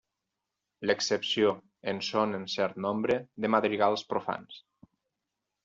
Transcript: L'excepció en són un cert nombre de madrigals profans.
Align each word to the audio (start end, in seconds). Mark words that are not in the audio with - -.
L'excepció 0.89 1.51
en 1.93 1.99
són 2.09 2.33
un 2.39 2.49
cert 2.55 2.81
nombre 2.87 3.21
de 3.47 3.53
madrigals 3.59 4.07
profans. 4.15 4.59